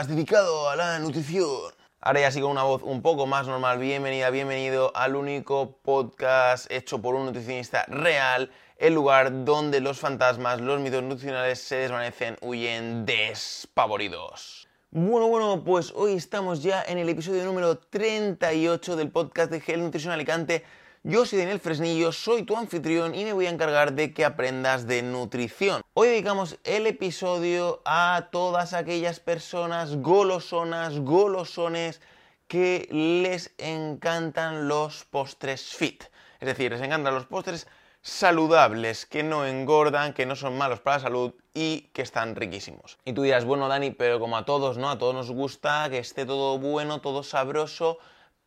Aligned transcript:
podcast 0.00 0.08
dedicado 0.08 0.70
a 0.70 0.76
la 0.76 0.98
nutrición. 0.98 1.74
Ahora 2.00 2.20
ya 2.20 2.30
sí 2.30 2.40
con 2.40 2.52
una 2.52 2.62
voz 2.62 2.82
un 2.82 3.02
poco 3.02 3.26
más 3.26 3.46
normal. 3.46 3.78
Bienvenida, 3.78 4.30
bienvenido 4.30 4.92
al 4.94 5.14
único 5.14 5.76
podcast 5.82 6.70
hecho 6.70 7.02
por 7.02 7.14
un 7.14 7.26
nutricionista 7.26 7.84
real, 7.86 8.50
el 8.78 8.94
lugar 8.94 9.44
donde 9.44 9.80
los 9.80 9.98
fantasmas, 9.98 10.62
los 10.62 10.80
mitos 10.80 11.02
nutricionales 11.02 11.60
se 11.60 11.76
desvanecen, 11.76 12.38
huyen 12.40 13.04
despavoridos. 13.04 14.66
Bueno, 14.90 15.28
bueno, 15.28 15.62
pues 15.64 15.92
hoy 15.94 16.14
estamos 16.14 16.62
ya 16.62 16.82
en 16.82 16.96
el 16.96 17.10
episodio 17.10 17.44
número 17.44 17.76
38 17.76 18.96
del 18.96 19.10
podcast 19.10 19.50
de 19.50 19.60
Gel 19.60 19.82
Nutrición 19.82 20.14
Alicante 20.14 20.64
yo 21.02 21.24
soy 21.24 21.38
Daniel 21.38 21.60
Fresnillo, 21.60 22.12
soy 22.12 22.42
tu 22.42 22.56
anfitrión 22.56 23.14
y 23.14 23.24
me 23.24 23.32
voy 23.32 23.46
a 23.46 23.50
encargar 23.50 23.94
de 23.94 24.12
que 24.12 24.24
aprendas 24.24 24.86
de 24.86 25.02
nutrición. 25.02 25.80
Hoy 25.94 26.08
dedicamos 26.08 26.58
el 26.64 26.86
episodio 26.86 27.80
a 27.86 28.28
todas 28.30 28.74
aquellas 28.74 29.18
personas 29.18 29.96
golosonas, 29.96 31.00
golosones 31.00 32.02
que 32.48 32.86
les 32.90 33.54
encantan 33.56 34.68
los 34.68 35.04
postres 35.06 35.74
fit. 35.74 36.04
Es 36.38 36.46
decir, 36.46 36.72
les 36.72 36.82
encantan 36.82 37.14
los 37.14 37.24
postres 37.24 37.66
saludables, 38.02 39.06
que 39.06 39.22
no 39.22 39.46
engordan, 39.46 40.12
que 40.12 40.26
no 40.26 40.36
son 40.36 40.58
malos 40.58 40.80
para 40.80 40.96
la 40.96 41.02
salud 41.02 41.32
y 41.54 41.88
que 41.94 42.02
están 42.02 42.36
riquísimos. 42.36 42.98
Y 43.06 43.14
tú 43.14 43.22
dirás, 43.22 43.46
bueno 43.46 43.68
Dani, 43.68 43.90
pero 43.90 44.20
como 44.20 44.36
a 44.36 44.44
todos, 44.44 44.76
¿no? 44.76 44.90
A 44.90 44.98
todos 44.98 45.14
nos 45.14 45.30
gusta 45.30 45.88
que 45.90 45.98
esté 45.98 46.26
todo 46.26 46.58
bueno, 46.58 47.00
todo 47.00 47.22
sabroso, 47.22 47.98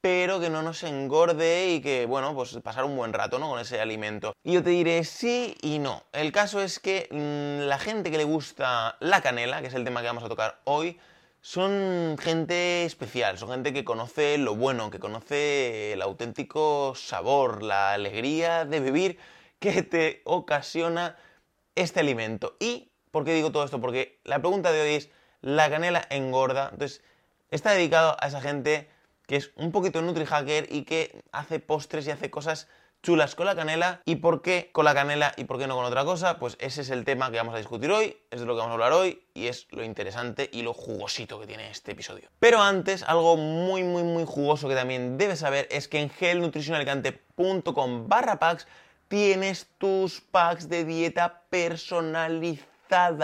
pero 0.04 0.42
que 0.42 0.50
no 0.50 0.62
nos 0.62 0.84
engorde 0.84 1.76
y 1.76 1.80
que, 1.80 2.06
bueno, 2.06 2.36
pues 2.36 2.60
pasar 2.62 2.84
un 2.84 2.98
buen 2.98 3.14
rato, 3.14 3.40
¿no? 3.40 3.48
Con 3.48 3.60
ese 3.62 3.80
alimento. 3.80 4.34
Y 4.44 4.52
yo 4.52 4.62
te 4.62 4.72
diré 4.72 5.06
sí 5.06 5.56
y 5.62 5.80
no. 5.80 6.04
El 6.12 6.34
caso 6.34 6.62
es 6.62 6.80
que 6.80 7.08
mm, 7.10 7.70
la 7.70 7.80
gente 7.80 8.12
que 8.12 8.18
le 8.18 8.26
gusta 8.26 8.98
la 9.00 9.22
canela, 9.22 9.62
que 9.62 9.68
es 9.68 9.74
el 9.74 9.86
tema 9.86 10.02
que 10.02 10.08
vamos 10.08 10.26
a 10.26 10.28
tocar 10.28 10.60
hoy, 10.66 11.00
son 11.40 12.18
gente 12.20 12.84
especial, 12.84 13.38
son 13.38 13.52
gente 13.52 13.72
que 13.72 13.86
conoce 13.86 14.38
lo 14.38 14.58
bueno, 14.58 14.92
que 14.92 15.00
conoce 15.00 15.94
el 15.94 16.02
auténtico 16.02 16.96
sabor, 16.96 17.64
la 17.64 17.94
alegría 17.94 18.66
de 18.66 18.82
vivir 18.82 19.18
que 19.60 19.84
te 19.84 20.22
ocasiona 20.26 21.16
este 21.76 22.02
alimento. 22.02 22.58
¿Y 22.60 22.92
por 23.12 23.24
qué 23.24 23.34
digo 23.34 23.54
todo 23.54 23.64
esto? 23.64 23.80
Porque 23.80 24.20
la 24.26 24.40
pregunta 24.40 24.74
de 24.74 24.82
hoy 24.82 24.96
es, 24.96 25.10
¿la 25.40 25.70
canela 25.70 26.06
engorda? 26.10 26.72
Entonces, 26.74 27.02
está 27.52 27.72
dedicado 27.72 28.18
a 28.20 28.28
esa 28.28 28.42
gente 28.42 28.90
que 29.28 29.38
es 29.38 29.52
un 29.56 29.72
poquito 29.72 30.02
NutriHacker 30.02 30.68
y 30.72 30.84
que 30.84 31.24
hace 31.32 31.60
postres 31.60 32.08
y 32.08 32.12
hace 32.12 32.30
cosas 32.30 32.68
chulas 33.04 33.36
con 33.36 33.46
la 33.46 33.56
canela. 33.56 34.02
¿Y 34.06 34.16
por 34.16 34.42
qué 34.42 34.70
con 34.72 34.86
la 34.86 34.94
canela 34.96 35.34
y 35.38 35.44
por 35.44 35.60
qué 35.60 35.68
no 35.68 35.76
con 35.76 35.86
otra 35.86 36.06
cosa? 36.06 36.40
Pues 36.40 36.58
ese 36.60 36.82
es 36.82 36.90
el 36.90 37.04
tema 37.04 37.30
que 37.30 37.38
vamos 37.38 37.54
a 37.54 37.58
discutir 37.58 37.92
hoy, 37.92 38.18
es 38.32 38.40
de 38.40 38.46
lo 38.46 38.54
que 38.54 38.60
vamos 38.60 38.72
a 38.72 38.74
hablar 38.74 38.94
hoy 38.94 39.26
y 39.34 39.48
es 39.48 39.68
lo 39.72 39.84
interesante 39.84 40.50
y 40.52 40.62
lo 40.62 40.74
jugosito 40.74 41.40
que 41.40 41.46
tiene 41.46 41.70
este 41.70 41.92
episodio. 41.92 42.30
Pero 42.40 42.62
antes, 42.62 43.04
algo 43.04 43.36
muy, 43.38 43.84
muy, 43.84 44.04
muy 44.04 44.26
jugoso 44.26 44.70
que 44.70 44.76
también 44.76 45.18
debes 45.18 45.40
saber 45.40 45.68
es 45.70 45.88
que 45.88 46.00
en 46.00 46.10
gelnutricionalicante.com 46.10 48.08
barra 48.08 48.40
packs 48.40 48.68
tienes 49.10 49.68
tus 49.78 50.22
packs 50.22 50.70
de 50.70 50.86
dieta 50.86 51.44
personalizados 51.50 52.73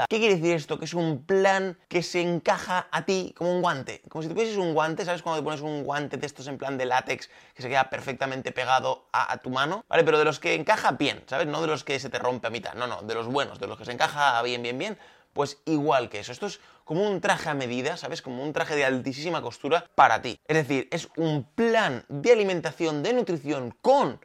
¿Qué 0.10 0.18
quiere 0.18 0.36
decir 0.36 0.56
esto? 0.56 0.80
Que 0.80 0.86
es 0.86 0.94
un 0.94 1.24
plan 1.26 1.78
que 1.88 2.02
se 2.02 2.22
encaja 2.22 2.88
a 2.92 3.06
ti 3.06 3.34
como 3.38 3.54
un 3.54 3.62
guante. 3.62 4.02
Como 4.10 4.24
si 4.24 4.28
te 4.28 4.34
pusieses 4.34 4.58
un 4.58 4.74
guante, 4.74 5.06
¿sabes? 5.06 5.22
Cuando 5.22 5.42
te 5.42 5.44
pones 5.44 5.62
un 5.62 5.84
guante 5.84 6.18
de 6.18 6.26
estos 6.26 6.48
en 6.48 6.58
plan 6.58 6.78
de 6.78 6.86
látex 6.86 7.30
que 7.54 7.62
se 7.62 7.70
queda 7.70 7.90
perfectamente 7.90 8.52
pegado 8.52 9.06
a, 9.12 9.38
tu 9.38 9.52
mano, 9.52 9.86
¿vale? 9.88 10.04
Pero 10.04 10.18
de 10.18 10.26
los 10.26 10.40
que 10.40 10.56
encaja 10.56 10.94
bien, 10.94 11.24
¿sabes? 11.28 11.46
No 11.46 11.62
de 11.62 11.68
los 11.68 11.84
que 11.84 12.00
se 12.00 12.10
te 12.10 12.18
rompe 12.18 12.48
a 12.48 12.50
mitad, 12.50 12.74
no, 12.74 12.88
no, 12.88 13.02
de 13.04 13.14
los 13.14 13.28
buenos, 13.28 13.60
de 13.60 13.68
los 13.68 13.78
que 13.78 13.86
se 13.86 13.92
encaja 13.92 14.42
bien, 14.42 14.64
bien, 14.64 14.78
bien, 14.78 14.98
pues 15.34 15.60
igual 15.66 16.10
que 16.10 16.20
eso. 16.20 16.32
Esto 16.32 16.48
es 16.48 16.60
como 16.84 17.08
un 17.08 17.22
traje 17.22 17.50
a 17.50 17.54
medida, 17.54 17.96
¿sabes? 17.96 18.24
Como 18.24 18.44
un 18.44 18.54
traje 18.54 18.76
de 18.76 18.86
altísima 18.86 19.42
costura 19.42 19.86
para 19.94 20.22
ti. 20.22 20.40
Es 20.48 20.58
decir, 20.58 20.88
es 20.92 21.10
un 21.16 21.44
plan 21.44 22.06
de 22.10 22.32
alimentación, 22.32 23.04
de 23.04 23.14
nutrición 23.14 23.76
con 23.82 24.20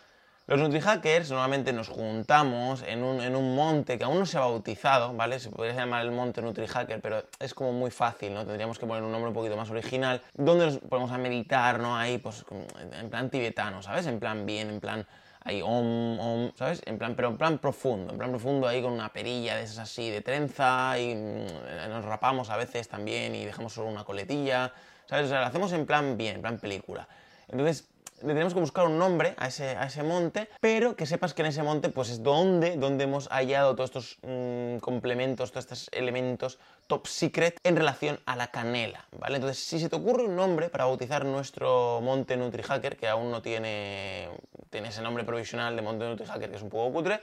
Los 0.46 0.60
NutriHackers 0.60 1.30
normalmente 1.30 1.72
nos 1.72 1.88
juntamos 1.88 2.82
en 2.82 3.02
un, 3.02 3.22
en 3.22 3.34
un, 3.34 3.54
monte 3.56 3.96
que 3.96 4.04
aún 4.04 4.18
no 4.18 4.26
se 4.26 4.36
ha 4.36 4.40
bautizado, 4.40 5.14
¿vale? 5.14 5.40
Se 5.40 5.48
podría 5.48 5.72
llamar 5.72 6.04
el 6.04 6.10
monte 6.10 6.42
NutriHacker, 6.42 7.00
pero 7.00 7.24
es 7.38 7.54
como 7.54 7.72
muy 7.72 7.90
fácil, 7.90 8.34
¿no? 8.34 8.44
Tendríamos 8.44 8.78
que 8.78 8.84
poner 8.84 9.02
un 9.02 9.10
nombre 9.10 9.28
un 9.28 9.34
poquito 9.34 9.56
más 9.56 9.70
original, 9.70 10.20
donde 10.34 10.66
nos 10.66 10.78
ponemos 10.80 11.12
a 11.12 11.16
meditar, 11.16 11.80
¿no? 11.80 11.96
Ahí, 11.96 12.18
pues, 12.18 12.44
en 12.92 13.08
plan 13.08 13.30
tibetano, 13.30 13.82
¿sabes? 13.82 14.06
En 14.06 14.20
plan 14.20 14.44
bien, 14.44 14.68
en 14.68 14.80
plan 14.80 15.06
ahí, 15.44 15.62
om, 15.62 16.20
om, 16.20 16.52
¿sabes? 16.56 16.82
En 16.84 16.98
plan, 16.98 17.14
pero 17.14 17.28
en 17.28 17.38
plan 17.38 17.56
profundo, 17.56 18.12
en 18.12 18.18
plan 18.18 18.28
profundo 18.28 18.68
ahí 18.68 18.82
con 18.82 18.92
una 18.92 19.10
perilla 19.10 19.56
de 19.56 19.62
esas 19.62 19.78
así 19.78 20.10
de 20.10 20.20
trenza 20.20 20.98
y 20.98 21.14
mm, 21.14 21.88
nos 21.88 22.04
rapamos 22.04 22.50
a 22.50 22.58
veces 22.58 22.86
también 22.86 23.34
y 23.34 23.46
dejamos 23.46 23.72
solo 23.72 23.88
una 23.88 24.04
coletilla, 24.04 24.74
¿sabes? 25.06 25.24
O 25.24 25.28
sea, 25.30 25.40
lo 25.40 25.46
hacemos 25.46 25.72
en 25.72 25.86
plan 25.86 26.18
bien, 26.18 26.36
en 26.36 26.42
plan 26.42 26.58
película. 26.58 27.08
Entonces, 27.48 27.88
le 28.22 28.28
tenemos 28.28 28.54
que 28.54 28.60
buscar 28.60 28.86
un 28.86 28.98
nombre 28.98 29.34
a 29.36 29.48
ese, 29.48 29.76
a 29.76 29.86
ese 29.86 30.02
monte, 30.02 30.48
pero 30.60 30.96
que 30.96 31.06
sepas 31.06 31.34
que 31.34 31.42
en 31.42 31.48
ese 31.48 31.62
monte 31.62 31.88
pues 31.88 32.10
es 32.10 32.22
donde, 32.22 32.76
donde 32.76 33.04
hemos 33.04 33.28
hallado 33.28 33.74
todos 33.74 33.90
estos 33.90 34.18
mm, 34.22 34.78
complementos, 34.78 35.50
todos 35.50 35.64
estos 35.64 35.88
elementos 35.92 36.58
top 36.86 37.06
secret 37.06 37.58
en 37.64 37.76
relación 37.76 38.20
a 38.26 38.36
la 38.36 38.48
canela, 38.48 39.06
¿vale? 39.18 39.36
Entonces, 39.36 39.64
si 39.64 39.78
se 39.78 39.88
te 39.88 39.96
ocurre 39.96 40.24
un 40.24 40.36
nombre 40.36 40.68
para 40.68 40.84
bautizar 40.84 41.24
nuestro 41.24 42.00
monte 42.02 42.36
NutriHacker, 42.36 42.96
que 42.96 43.08
aún 43.08 43.30
no 43.30 43.42
tiene, 43.42 44.28
tiene 44.70 44.88
ese 44.88 45.02
nombre 45.02 45.24
provisional 45.24 45.74
de 45.76 45.82
monte 45.82 46.04
NutriHacker, 46.04 46.50
que 46.50 46.56
es 46.56 46.62
un 46.62 46.70
poco 46.70 46.92
cutre, 46.92 47.20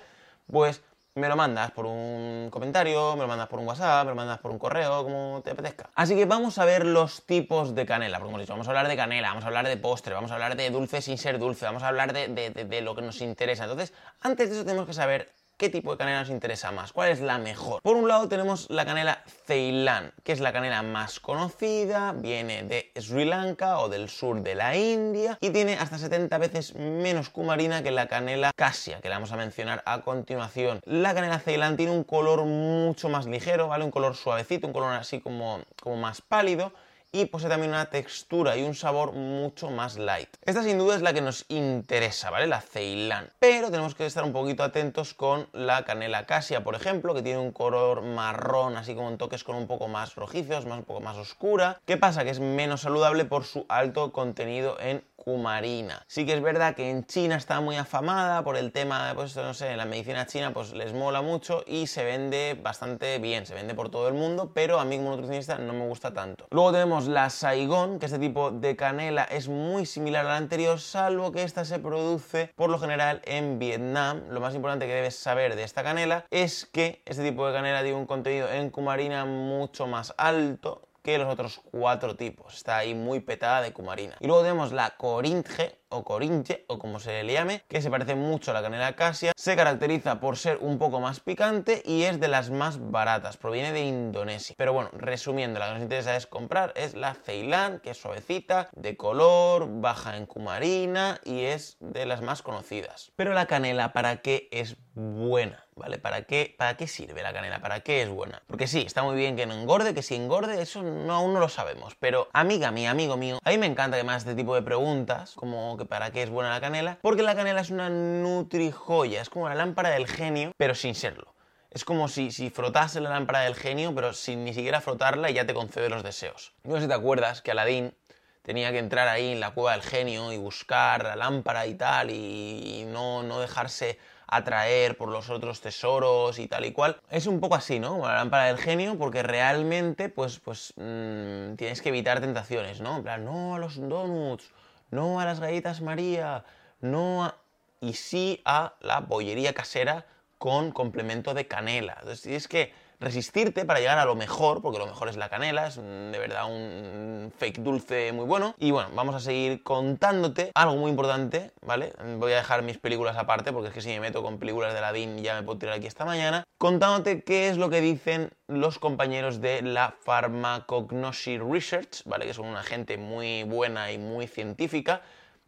pues 0.51 0.81
me 1.15 1.27
lo 1.27 1.35
mandas 1.35 1.71
por 1.71 1.85
un 1.85 2.49
comentario, 2.49 3.15
me 3.15 3.23
lo 3.23 3.27
mandas 3.27 3.47
por 3.47 3.59
un 3.59 3.67
WhatsApp, 3.67 4.05
me 4.05 4.11
lo 4.11 4.15
mandas 4.15 4.39
por 4.39 4.51
un 4.51 4.59
correo, 4.59 5.03
como 5.03 5.41
te 5.43 5.51
apetezca. 5.51 5.89
Así 5.95 6.15
que 6.15 6.25
vamos 6.25 6.57
a 6.57 6.65
ver 6.65 6.85
los 6.85 7.25
tipos 7.25 7.75
de 7.75 7.85
canela, 7.85 8.17
porque 8.17 8.29
hemos 8.29 8.41
dicho, 8.41 8.53
vamos 8.53 8.67
a 8.67 8.71
hablar 8.71 8.87
de 8.87 8.95
canela, 8.95 9.29
vamos 9.29 9.43
a 9.43 9.47
hablar 9.47 9.67
de 9.67 9.77
postre, 9.77 10.13
vamos 10.13 10.31
a 10.31 10.35
hablar 10.35 10.55
de 10.55 10.69
dulce 10.69 11.01
sin 11.01 11.17
ser 11.17 11.37
dulce, 11.37 11.65
vamos 11.65 11.83
a 11.83 11.89
hablar 11.89 12.13
de, 12.13 12.27
de 12.29 12.81
lo 12.81 12.95
que 12.95 13.01
nos 13.01 13.21
interesa. 13.21 13.63
Entonces, 13.63 13.93
antes 14.21 14.49
de 14.49 14.55
eso 14.55 14.65
tenemos 14.65 14.87
que 14.87 14.93
saber 14.93 15.33
qué 15.61 15.69
tipo 15.69 15.91
de 15.91 15.97
canela 15.99 16.21
nos 16.21 16.31
interesa 16.31 16.71
más, 16.71 16.91
cuál 16.91 17.11
es 17.11 17.21
la 17.21 17.37
mejor. 17.37 17.83
Por 17.83 17.95
un 17.95 18.07
lado 18.07 18.27
tenemos 18.27 18.67
la 18.71 18.83
canela 18.83 19.23
Ceilán, 19.45 20.11
que 20.23 20.31
es 20.31 20.39
la 20.39 20.51
canela 20.51 20.81
más 20.81 21.19
conocida, 21.19 22.13
viene 22.13 22.63
de 22.63 22.91
Sri 22.99 23.25
Lanka 23.25 23.77
o 23.77 23.87
del 23.87 24.09
sur 24.09 24.41
de 24.41 24.55
la 24.55 24.75
India 24.75 25.37
y 25.39 25.51
tiene 25.51 25.75
hasta 25.75 25.99
70 25.99 26.35
veces 26.39 26.73
menos 26.73 27.29
cumarina 27.29 27.83
que 27.83 27.91
la 27.91 28.07
canela 28.07 28.53
Casia, 28.55 29.01
que 29.01 29.09
la 29.09 29.17
vamos 29.17 29.33
a 29.33 29.37
mencionar 29.37 29.83
a 29.85 30.01
continuación. 30.01 30.81
La 30.83 31.13
canela 31.13 31.37
Ceilán 31.37 31.77
tiene 31.77 31.91
un 31.91 32.05
color 32.05 32.43
mucho 32.45 33.07
más 33.09 33.27
ligero, 33.27 33.67
¿vale? 33.67 33.83
Un 33.83 33.91
color 33.91 34.15
suavecito, 34.15 34.65
un 34.65 34.73
color 34.73 34.93
así 34.93 35.19
como, 35.19 35.59
como 35.79 35.95
más 35.97 36.21
pálido 36.21 36.73
y 37.11 37.25
posee 37.25 37.49
también 37.49 37.71
una 37.71 37.89
textura 37.89 38.57
y 38.57 38.63
un 38.63 38.75
sabor 38.75 39.13
mucho 39.13 39.69
más 39.69 39.97
light. 39.97 40.29
Esta 40.45 40.63
sin 40.63 40.77
duda 40.77 40.95
es 40.95 41.01
la 41.01 41.13
que 41.13 41.21
nos 41.21 41.45
interesa, 41.49 42.29
¿vale? 42.29 42.47
La 42.47 42.61
Ceilán. 42.61 43.29
Pero 43.39 43.69
tenemos 43.69 43.95
que 43.95 44.05
estar 44.05 44.23
un 44.23 44.33
poquito 44.33 44.63
atentos 44.63 45.13
con 45.13 45.47
la 45.51 45.83
canela 45.83 46.25
casia, 46.25 46.63
por 46.63 46.75
ejemplo, 46.75 47.13
que 47.13 47.21
tiene 47.21 47.39
un 47.39 47.51
color 47.51 48.01
marrón, 48.01 48.77
así 48.77 48.95
como 48.95 49.09
en 49.09 49.17
toques 49.17 49.43
con 49.43 49.55
un 49.55 49.67
poco 49.67 49.87
más 49.87 50.15
rojizos, 50.15 50.65
más, 50.65 50.79
un 50.79 50.85
poco 50.85 51.01
más 51.01 51.17
oscura. 51.17 51.79
¿Qué 51.85 51.97
pasa? 51.97 52.23
Que 52.23 52.29
es 52.29 52.39
menos 52.39 52.81
saludable 52.81 53.25
por 53.25 53.43
su 53.43 53.65
alto 53.67 54.11
contenido 54.11 54.79
en 54.79 55.03
cumarina. 55.23 56.03
Sí 56.07 56.25
que 56.25 56.33
es 56.33 56.41
verdad 56.41 56.75
que 56.75 56.89
en 56.89 57.05
China 57.05 57.35
está 57.35 57.61
muy 57.61 57.75
afamada 57.75 58.43
por 58.43 58.57
el 58.57 58.71
tema, 58.71 59.11
pues 59.15 59.35
no 59.35 59.53
sé, 59.53 59.75
la 59.75 59.85
medicina 59.85 60.25
china 60.25 60.51
pues 60.51 60.73
les 60.73 60.93
mola 60.93 61.21
mucho 61.21 61.63
y 61.67 61.87
se 61.87 62.03
vende 62.03 62.57
bastante 62.61 63.19
bien, 63.19 63.45
se 63.45 63.53
vende 63.53 63.75
por 63.75 63.89
todo 63.89 64.07
el 64.07 64.15
mundo, 64.15 64.51
pero 64.53 64.79
a 64.79 64.85
mí 64.85 64.97
como 64.97 65.11
nutricionista 65.11 65.57
no 65.59 65.73
me 65.73 65.87
gusta 65.87 66.11
tanto. 66.13 66.47
Luego 66.49 66.71
tenemos 66.71 67.00
la 67.07 67.29
Saigon, 67.29 67.99
que 67.99 68.05
este 68.05 68.19
tipo 68.19 68.51
de 68.51 68.75
canela 68.75 69.23
es 69.23 69.47
muy 69.47 69.85
similar 69.85 70.25
a 70.25 70.29
la 70.29 70.37
anterior, 70.37 70.79
salvo 70.79 71.31
que 71.31 71.43
esta 71.43 71.65
se 71.65 71.79
produce 71.79 72.51
por 72.55 72.69
lo 72.69 72.79
general 72.79 73.21
en 73.25 73.59
Vietnam. 73.59 74.23
Lo 74.29 74.39
más 74.39 74.55
importante 74.55 74.87
que 74.87 74.93
debes 74.93 75.15
saber 75.15 75.55
de 75.55 75.63
esta 75.63 75.83
canela 75.83 76.25
es 76.29 76.65
que 76.65 77.01
este 77.05 77.23
tipo 77.23 77.47
de 77.47 77.53
canela 77.53 77.81
tiene 77.81 77.97
un 77.97 78.05
contenido 78.05 78.51
en 78.51 78.69
cumarina 78.69 79.25
mucho 79.25 79.87
más 79.87 80.13
alto 80.17 80.87
que 81.01 81.17
los 81.17 81.27
otros 81.27 81.61
cuatro 81.71 82.15
tipos. 82.15 82.55
Está 82.55 82.77
ahí 82.77 82.93
muy 82.93 83.19
petada 83.19 83.61
de 83.61 83.73
cumarina. 83.73 84.17
Y 84.19 84.27
luego 84.27 84.43
tenemos 84.43 84.71
la 84.71 84.91
Coringe 84.91 85.80
o 85.91 86.03
Corinche 86.03 86.65
o 86.67 86.79
como 86.79 86.99
se 86.99 87.23
le 87.23 87.33
llame, 87.33 87.63
que 87.67 87.81
se 87.81 87.91
parece 87.91 88.15
mucho 88.15 88.51
a 88.51 88.53
la 88.53 88.61
canela 88.61 88.87
acacia. 88.87 89.33
Se 89.35 89.55
caracteriza 89.55 90.19
por 90.19 90.37
ser 90.37 90.57
un 90.61 90.77
poco 90.77 90.99
más 90.99 91.19
picante 91.19 91.83
y 91.85 92.03
es 92.03 92.19
de 92.19 92.27
las 92.27 92.49
más 92.49 92.91
baratas. 92.91 93.37
Proviene 93.37 93.71
de 93.71 93.85
Indonesia. 93.85 94.55
Pero 94.57 94.73
bueno, 94.73 94.89
resumiendo, 94.93 95.59
la 95.59 95.67
que 95.67 95.73
nos 95.73 95.83
interesa 95.83 96.15
es 96.15 96.27
comprar 96.27 96.73
es 96.75 96.95
la 96.95 97.13
Ceilán, 97.13 97.79
que 97.79 97.91
es 97.91 97.97
suavecita, 97.97 98.69
de 98.75 98.97
color, 98.97 99.67
baja 99.69 100.17
en 100.17 100.25
cumarina 100.25 101.19
y 101.23 101.41
es 101.41 101.77
de 101.79 102.05
las 102.05 102.21
más 102.21 102.41
conocidas. 102.41 103.11
Pero 103.15 103.33
la 103.33 103.45
canela, 103.45 103.93
¿para 103.93 104.21
qué 104.21 104.47
es 104.51 104.77
buena? 104.95 105.65
¿vale? 105.81 105.97
¿Para 105.97 106.23
qué, 106.23 106.53
¿Para 106.57 106.77
qué 106.77 106.87
sirve 106.87 107.23
la 107.23 107.33
canela? 107.33 107.59
¿Para 107.59 107.81
qué 107.81 108.03
es 108.03 108.09
buena? 108.09 108.41
Porque 108.47 108.67
sí, 108.67 108.83
está 108.85 109.03
muy 109.03 109.15
bien 109.15 109.35
que 109.35 109.45
no 109.45 109.53
engorde, 109.53 109.93
que 109.93 110.03
si 110.03 110.15
engorde, 110.15 110.61
eso 110.61 110.83
no, 110.83 111.13
aún 111.13 111.33
no 111.33 111.39
lo 111.39 111.49
sabemos. 111.49 111.95
Pero 111.99 112.29
amiga 112.33 112.71
mía, 112.71 112.91
amigo 112.91 113.17
mío, 113.17 113.39
a 113.43 113.49
mí 113.49 113.57
me 113.57 113.65
encanta 113.65 113.97
que 113.97 114.03
me 114.03 114.11
hagas 114.11 114.23
este 114.23 114.35
tipo 114.35 114.55
de 114.55 114.61
preguntas, 114.61 115.33
como 115.35 115.77
que 115.81 115.85
para 115.85 116.11
qué 116.11 116.23
es 116.23 116.29
buena 116.29 116.49
la 116.49 116.61
canela, 116.61 116.99
porque 117.01 117.23
la 117.23 117.35
canela 117.35 117.61
es 117.61 117.69
una 117.69 117.89
nutrijoya, 117.89 119.21
es 119.21 119.29
como 119.29 119.49
la 119.49 119.55
lámpara 119.55 119.89
del 119.89 120.07
genio, 120.07 120.51
pero 120.57 120.75
sin 120.75 120.95
serlo. 120.95 121.33
Es 121.71 121.85
como 121.85 122.07
si, 122.07 122.31
si 122.31 122.49
frotase 122.49 122.99
la 122.99 123.09
lámpara 123.09 123.41
del 123.41 123.55
genio, 123.55 123.95
pero 123.95 124.13
sin 124.13 124.43
ni 124.43 124.53
siquiera 124.53 124.81
frotarla 124.81 125.31
y 125.31 125.33
ya 125.33 125.45
te 125.45 125.53
concede 125.53 125.89
los 125.89 126.03
deseos. 126.03 126.53
No 126.63 126.75
sé 126.75 126.81
si 126.81 126.87
te 126.87 126.93
acuerdas 126.93 127.41
que 127.41 127.51
Aladín 127.51 127.95
tenía 128.41 128.71
que 128.71 128.79
entrar 128.79 129.07
ahí 129.07 129.31
en 129.31 129.39
la 129.39 129.51
cueva 129.51 129.71
del 129.71 129.81
genio 129.81 130.31
y 130.33 130.37
buscar 130.37 131.03
la 131.03 131.15
lámpara 131.15 131.65
y 131.67 131.75
tal, 131.75 132.09
y, 132.11 132.85
no, 132.87 133.23
no 133.23 133.39
dejarse 133.39 133.99
atraer 134.27 134.97
por 134.97 135.09
los 135.09 135.29
otros 135.29 135.61
tesoros 135.61 136.39
y 136.39 136.47
tal 136.47 136.65
y 136.65 136.71
cual. 136.71 136.97
Es 137.09 137.27
un 137.27 137.39
poco 137.39 137.55
así, 137.55 137.79
¿no? 137.79 137.91
Como 137.91 138.07
la 138.07 138.15
lámpara 138.15 138.45
del 138.45 138.57
genio, 138.57 138.97
porque 138.97 139.23
realmente, 139.23 140.09
pues, 140.09 140.39
pues 140.39 140.73
mm, 140.75 141.55
tienes 141.55 141.81
que 141.81 141.89
evitar 141.89 142.21
tentaciones, 142.21 142.81
¿no? 142.81 142.97
En 142.97 143.03
plan, 143.03 143.25
no 143.25 143.55
a 143.55 143.59
los 143.59 143.77
donuts, 143.77 144.51
no 144.91 145.19
a 145.19 145.25
las 145.25 145.39
galletas 145.39 145.81
María, 145.81 146.45
no 146.79 147.25
a... 147.25 147.35
y 147.79 147.93
sí 147.93 148.41
a 148.45 148.75
la 148.81 148.99
bollería 148.99 149.53
casera 149.53 150.05
con 150.37 150.71
complemento 150.71 151.33
de 151.33 151.47
canela. 151.47 151.93
Entonces 151.99 152.21
tienes 152.21 152.47
que 152.47 152.73
resistirte 153.01 153.65
para 153.65 153.79
llegar 153.79 153.97
a 153.97 154.05
lo 154.05 154.15
mejor, 154.15 154.61
porque 154.61 154.77
lo 154.77 154.85
mejor 154.85 155.09
es 155.09 155.17
la 155.17 155.27
canela, 155.27 155.67
es 155.67 155.75
de 155.75 156.17
verdad 156.19 156.45
un 156.45 157.33
fake 157.35 157.59
dulce 157.59 158.13
muy 158.13 158.25
bueno. 158.25 158.55
Y 158.59 158.71
bueno, 158.71 158.89
vamos 158.95 159.15
a 159.15 159.19
seguir 159.19 159.63
contándote 159.63 160.51
algo 160.53 160.75
muy 160.75 160.91
importante, 160.91 161.51
¿vale? 161.65 161.93
Voy 162.17 162.31
a 162.33 162.37
dejar 162.37 162.61
mis 162.61 162.77
películas 162.77 163.17
aparte, 163.17 163.51
porque 163.51 163.69
es 163.69 163.73
que 163.73 163.81
si 163.81 163.89
me 163.89 163.99
meto 163.99 164.21
con 164.23 164.37
películas 164.37 164.73
de 164.73 164.79
Aladdin 164.79 165.23
ya 165.23 165.35
me 165.35 165.43
puedo 165.43 165.57
tirar 165.57 165.75
aquí 165.75 165.87
esta 165.87 166.05
mañana, 166.05 166.43
contándote 166.57 167.23
qué 167.23 167.49
es 167.49 167.57
lo 167.57 167.69
que 167.69 167.81
dicen 167.81 168.29
los 168.47 168.77
compañeros 168.77 169.41
de 169.41 169.63
la 169.63 169.95
Pharmacognosy 170.05 171.39
Research, 171.39 172.03
¿vale? 172.05 172.27
Que 172.27 172.33
son 172.33 172.45
una 172.45 172.63
gente 172.63 172.97
muy 172.97 173.43
buena 173.43 173.91
y 173.91 173.97
muy 173.97 174.27
científica 174.27 175.01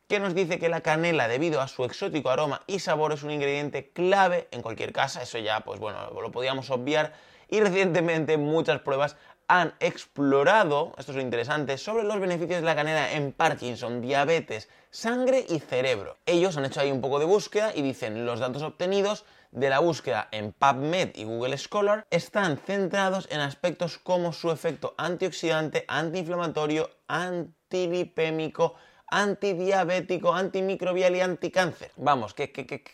que 0.08 0.20
nos 0.20 0.36
dice 0.36 0.60
que 0.60 0.70
la 0.70 0.82
canela, 0.82 1.28
debido 1.28 1.62
a 1.62 1.68
su 1.68 1.86
exótico 1.86 2.30
aroma 2.30 2.62
y 2.68 2.80
sabor, 2.80 3.14
es 3.14 3.24
un 3.24 3.32
ingrediente 3.32 3.92
clave 3.92 4.48
en 4.52 4.62
cualquier 4.62 4.94
casa. 4.94 5.22
Eso 5.22 5.38
ya, 5.40 5.62
pues 5.62 5.80
bueno, 5.80 6.10
lo 6.12 6.32
podíamos 6.32 6.70
obviar 6.70 7.14
y 7.50 7.60
recientemente 7.60 8.38
muchas 8.38 8.80
pruebas 8.82 9.16
han 9.48 9.74
explorado, 9.80 10.94
esto 10.98 11.12
es 11.12 11.18
lo 11.18 11.22
interesante, 11.22 11.78
sobre 11.78 12.04
los 12.04 12.20
beneficios 12.20 12.62
de 12.62 12.66
la 12.66 12.76
canela 12.76 13.14
en 13.14 13.34
Parkinson, 13.34 14.02
diabetes, 14.02 14.70
sangre 14.90 15.46
y 15.48 15.60
cerebro. 15.60 16.18
Ellos 16.26 16.58
han 16.58 16.66
hecho 16.66 16.80
ahí 16.80 16.92
un 16.92 17.02
poco 17.02 17.20
de 17.20 17.26
búsqueda 17.26 17.72
y 17.76 17.82
dicen 17.82 18.26
los 18.26 18.40
datos 18.40 18.64
obtenidos 18.64 19.26
de 19.52 19.70
la 19.70 19.80
búsqueda 19.80 20.30
en 20.32 20.52
PubMed 20.52 21.16
y 21.16 21.26
Google 21.26 21.58
Scholar 21.58 22.08
están 22.10 22.58
centrados 22.58 23.28
en 23.30 23.40
aspectos 23.40 24.00
como 24.00 24.34
su 24.34 24.50
efecto 24.50 24.96
antioxidante, 24.98 25.86
antiinflamatorio, 25.88 26.90
antilipémico, 27.08 28.76
antidiabético, 29.14 30.34
antimicrobial 30.34 31.16
y 31.16 31.22
anticáncer. 31.22 31.92
Vamos, 31.98 32.34
que, 32.34 32.52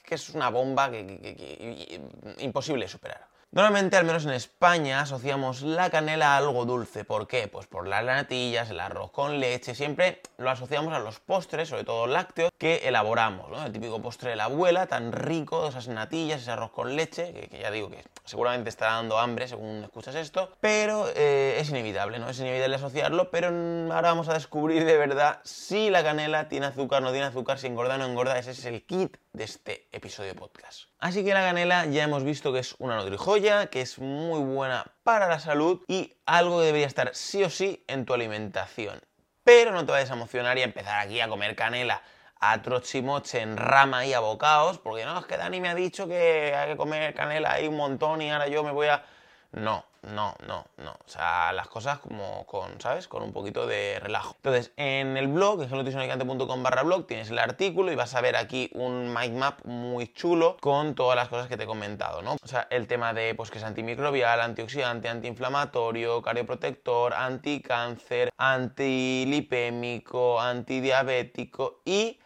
es 0.10 0.30
una 0.30 0.50
bomba 0.50 0.92
que, 0.92 2.01
imposible 2.39 2.86
de 2.86 2.89
superar. 2.89 3.27
Normalmente, 3.51 3.98
al 3.98 4.06
menos 4.06 4.25
en 4.25 4.34
España, 4.34 5.01
asociamos 5.01 5.63
la 5.63 5.90
canela 5.90 6.36
a 6.36 6.38
algo 6.38 6.66
dulce. 6.66 7.04
¿Por 7.04 7.25
qué? 7.25 7.48
Pues 7.48 7.66
por 7.66 7.88
las 7.88 8.06
natillas, 8.06 8.69
el 8.69 8.80
arroz 8.80 9.10
con 9.10 9.40
leche. 9.40 9.74
Siempre 9.74 10.22
lo 10.38 10.51
asociamos 10.51 10.94
a 10.94 11.00
los 11.00 11.19
postres, 11.19 11.69
sobre 11.69 11.84
todo 11.84 12.06
lácteos, 12.06 12.51
que 12.60 12.88
elaboramos. 12.88 13.50
¿no? 13.50 13.66
El 13.66 13.72
típico 13.72 14.04
postre 14.04 14.30
de 14.30 14.36
la 14.36 14.44
abuela, 14.44 14.86
tan 14.86 15.12
rico, 15.12 15.68
esas 15.68 15.88
natillas, 15.88 16.44
ese 16.44 16.51
arroz 16.51 16.69
con 16.69 16.96
leche, 16.96 17.34
que, 17.50 17.57
ya 17.57 17.72
digo 17.72 17.90
que 17.90 18.04
seguramente 18.24 18.69
está 18.69 18.92
dando 18.92 19.18
hambre 19.18 19.48
según 19.48 19.84
escuchas 19.84 20.13
esto. 20.13 20.52
Pero 20.62 21.07
eh, 21.16 21.57
es 21.60 21.72
inevitable, 21.72 22.19
¿no? 22.19 22.30
Es 22.30 22.40
inevitable 22.40 22.75
asociarlo. 22.75 23.31
Pero 23.31 23.48
ahora 23.48 24.10
vamos 24.10 24.30
a 24.30 24.36
descubrir 24.36 24.86
de 24.86 24.95
verdad 24.95 25.40
si 25.44 25.90
la 25.90 26.04
canela 26.04 26.50
tiene 26.50 26.68
azúcar, 26.68 27.02
no 27.02 27.10
tiene 27.10 27.25
azúcar, 27.25 27.57
si 27.57 27.66
engorda 27.66 27.95
o 27.95 27.98
no 27.98 28.06
engorda. 28.06 28.38
Ese 28.38 28.52
es 28.52 28.63
el 28.66 28.86
kit 28.86 29.18
de 29.34 29.44
este 29.44 29.88
episodio 29.92 30.36
podcast. 30.36 30.84
Así 31.00 31.24
que 31.24 31.34
la 31.34 31.42
canela 31.42 31.86
ya 31.86 32.04
hemos 32.04 32.24
visto 32.24 32.52
que 32.52 32.60
es 32.60 32.76
una 32.80 32.98
nutrijoya, 32.98 33.68
que 33.68 33.81
es 33.81 34.00
muy 34.00 34.40
buena 34.40 34.86
para 35.04 35.28
la 35.28 35.40
salud 35.40 35.81
y 35.88 36.16
algo 36.26 36.60
que 36.60 36.66
debería 36.66 36.88
estar 36.88 37.12
sí 37.14 37.44
o 37.44 37.50
sí 37.50 37.84
en 37.88 38.06
tu 38.06 38.14
alimentación. 38.14 39.02
Pero 39.44 39.72
no 39.72 39.86
te 39.86 39.92
vayas 39.92 40.12
a 40.12 40.16
emocionar 40.16 40.58
y 40.58 40.62
a 40.62 40.66
empezar 40.66 41.00
aquí 41.00 41.20
a 41.22 41.28
comer 41.28 41.56
canela 41.56 42.02
a 42.40 42.62
trochimoche 42.62 43.42
en 43.42 43.58
rama 43.58 44.06
y 44.06 44.14
a 44.14 44.20
bocaos, 44.20 44.80
porque 44.80 45.06
no, 45.06 45.20
es 45.20 45.26
que 45.26 45.38
Dani 45.38 45.60
me 45.60 45.70
ha 45.70 45.76
dicho 45.76 46.08
que 46.08 46.56
hay 46.56 46.71
que 46.71 46.78
comer 46.78 47.14
canela 47.14 47.54
ahí 47.54 47.68
un 47.68 47.76
montón 47.76 48.21
y 48.21 48.31
ahora 48.31 48.48
yo 48.48 48.64
me 48.64 48.71
voy 48.71 48.88
a... 48.88 49.04
No, 49.52 49.84
no, 50.04 50.36
no, 50.48 50.68
no. 50.78 50.92
O 50.92 51.08
sea, 51.08 51.52
las 51.54 51.68
cosas 51.68 51.98
como 52.00 52.46
con, 52.46 52.80
¿sabes? 52.80 53.08
Con 53.08 53.24
un 53.24 53.34
poquito 53.34 53.66
de 53.66 54.00
relajo. 54.00 54.36
Entonces, 54.38 54.72
en 54.78 55.18
el 55.18 55.28
blog, 55.28 55.64
en 55.64 55.70
gelotisonicante.com 55.70 56.62
barra 56.62 56.84
blog, 56.84 57.08
tienes 57.08 57.32
el 57.32 57.40
artículo 57.40 57.92
y 57.92 57.96
vas 57.96 58.14
a 58.14 58.22
ver 58.22 58.36
aquí 58.36 58.70
un 58.76 59.12
mind 59.12 59.36
map 59.36 59.66
muy 59.66 60.14
chulo 60.14 60.58
con 60.62 60.94
todas 60.94 61.16
las 61.16 61.30
cosas 61.30 61.48
que 61.48 61.58
te 61.58 61.64
he 61.64 61.68
comentado, 61.68 62.22
¿no? 62.22 62.36
O 62.44 62.48
sea, 62.48 62.68
el 62.70 62.88
tema 62.88 63.14
de, 63.14 63.34
pues, 63.34 63.50
que 63.50 63.58
es 63.58 63.64
antimicrobial, 63.64 64.40
antioxidante, 64.40 65.10
antiinflamatorio, 65.10 66.22
cardioprotector, 66.22 67.16
anticáncer, 67.16 68.30
antilipémico, 68.38 70.40
antidiabético 70.40 71.82
y 71.86 72.20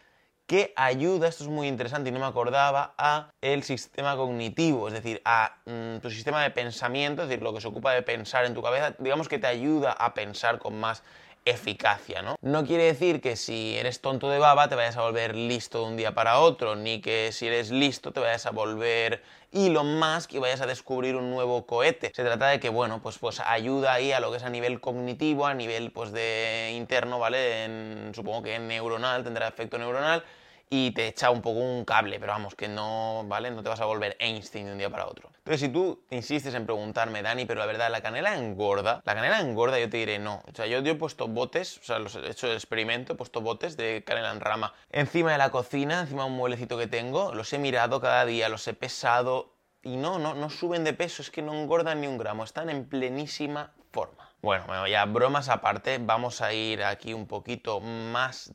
que 0.46 0.72
ayuda, 0.76 1.28
esto 1.28 1.44
es 1.44 1.50
muy 1.50 1.68
interesante 1.68 2.10
y 2.10 2.12
no 2.12 2.20
me 2.20 2.26
acordaba, 2.26 2.94
a 2.98 3.30
el 3.40 3.62
sistema 3.62 4.16
cognitivo, 4.16 4.88
es 4.88 4.94
decir, 4.94 5.22
a 5.24 5.56
mm, 5.64 5.98
tu 5.98 6.10
sistema 6.10 6.42
de 6.42 6.50
pensamiento, 6.50 7.22
es 7.22 7.28
decir, 7.28 7.42
lo 7.42 7.54
que 7.54 7.60
se 7.60 7.68
ocupa 7.68 7.92
de 7.92 8.02
pensar 8.02 8.44
en 8.44 8.54
tu 8.54 8.62
cabeza, 8.62 8.94
digamos 8.98 9.28
que 9.28 9.38
te 9.38 9.46
ayuda 9.46 9.92
a 9.92 10.12
pensar 10.14 10.58
con 10.58 10.78
más 10.78 11.02
eficacia, 11.44 12.22
¿no? 12.22 12.36
No 12.40 12.64
quiere 12.64 12.84
decir 12.84 13.20
que 13.20 13.36
si 13.36 13.76
eres 13.76 14.00
tonto 14.00 14.30
de 14.30 14.38
baba 14.38 14.68
te 14.68 14.74
vayas 14.74 14.96
a 14.96 15.02
volver 15.02 15.34
listo 15.34 15.80
de 15.80 15.86
un 15.86 15.96
día 15.96 16.14
para 16.14 16.38
otro, 16.38 16.74
ni 16.74 17.00
que 17.00 17.32
si 17.32 17.46
eres 17.46 17.70
listo 17.70 18.12
te 18.12 18.20
vayas 18.20 18.46
a 18.46 18.50
volver 18.50 19.22
Elon 19.52 19.98
Musk 19.98 20.32
y 20.34 20.38
vayas 20.38 20.60
a 20.62 20.66
descubrir 20.66 21.16
un 21.16 21.30
nuevo 21.30 21.66
cohete. 21.66 22.12
Se 22.14 22.24
trata 22.24 22.48
de 22.48 22.60
que, 22.60 22.70
bueno, 22.70 23.00
pues, 23.02 23.18
pues 23.18 23.40
ayuda 23.40 23.92
ahí 23.92 24.12
a 24.12 24.20
lo 24.20 24.30
que 24.30 24.38
es 24.38 24.42
a 24.42 24.50
nivel 24.50 24.80
cognitivo, 24.80 25.46
a 25.46 25.54
nivel 25.54 25.92
pues 25.92 26.12
de 26.12 26.72
interno, 26.74 27.18
¿vale? 27.18 28.10
supongo 28.14 28.42
que 28.42 28.58
neuronal, 28.58 29.22
tendrá 29.22 29.48
efecto 29.48 29.78
neuronal 29.78 30.24
y 30.70 30.90
te 30.92 31.08
echa 31.08 31.30
un 31.30 31.42
poco 31.42 31.60
un 31.60 31.84
cable, 31.84 32.18
pero 32.18 32.32
vamos, 32.32 32.54
que 32.54 32.68
no, 32.68 33.24
¿vale? 33.26 33.50
No 33.50 33.62
te 33.62 33.68
vas 33.68 33.80
a 33.80 33.84
volver 33.84 34.16
Einstein 34.18 34.66
de 34.66 34.72
un 34.72 34.78
día 34.78 34.90
para 34.90 35.06
otro. 35.06 35.30
Entonces, 35.38 35.60
si 35.60 35.68
tú 35.68 36.04
insistes 36.10 36.54
en 36.54 36.64
preguntarme, 36.64 37.22
Dani, 37.22 37.44
pero 37.44 37.60
la 37.60 37.66
verdad, 37.66 37.90
¿la 37.90 38.00
canela 38.00 38.36
engorda? 38.36 39.02
La 39.04 39.14
canela 39.14 39.40
engorda, 39.40 39.78
yo 39.78 39.88
te 39.90 39.98
diré 39.98 40.18
no. 40.18 40.42
O 40.50 40.54
sea, 40.54 40.66
yo, 40.66 40.78
he 40.78 40.94
puesto 40.94 41.28
botes, 41.28 41.78
o 41.78 41.82
sea, 41.82 41.98
los 41.98 42.16
he 42.16 42.30
hecho 42.30 42.46
el 42.46 42.54
experimento, 42.54 43.12
he 43.12 43.16
puesto 43.16 43.40
botes 43.40 43.76
de 43.76 44.02
canela 44.04 44.32
en 44.32 44.40
rama 44.40 44.74
encima 44.90 45.32
de 45.32 45.38
la 45.38 45.50
cocina, 45.50 46.00
encima 46.00 46.24
de 46.24 46.30
un 46.30 46.36
mueblecito 46.36 46.78
que 46.78 46.86
tengo, 46.86 47.34
los 47.34 47.52
he 47.52 47.58
mirado 47.58 48.00
cada 48.00 48.24
día, 48.24 48.48
los 48.48 48.66
he 48.66 48.74
pesado 48.74 49.54
y 49.82 49.96
no, 49.96 50.18
no, 50.18 50.34
no 50.34 50.50
suben 50.50 50.82
de 50.82 50.94
peso, 50.94 51.22
es 51.22 51.30
que 51.30 51.42
no 51.42 51.52
engordan 51.54 52.00
ni 52.00 52.06
un 52.06 52.16
gramo, 52.16 52.42
están 52.42 52.70
en 52.70 52.88
plenísima 52.88 53.72
forma. 53.92 54.30
Bueno, 54.40 54.64
bueno, 54.66 54.86
ya 54.86 55.04
bromas 55.04 55.48
aparte, 55.48 55.98
vamos 55.98 56.40
a 56.40 56.52
ir 56.52 56.84
aquí 56.84 57.12
un 57.12 57.26
poquito 57.26 57.80
más 57.80 58.52